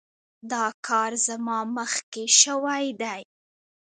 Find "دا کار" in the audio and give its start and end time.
0.51-1.11